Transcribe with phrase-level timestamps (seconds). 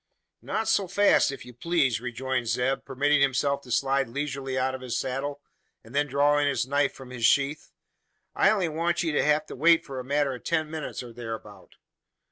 [0.41, 4.81] "Not so fast, if you pleeze," rejoined Zeb, permitting himself to slide leisurely out of
[4.81, 5.41] his saddle,
[5.83, 7.69] and then drawing his knife from his sheath.
[8.33, 11.75] "I'll only want ye to wait for a matter o' ten minutes, or thereabout."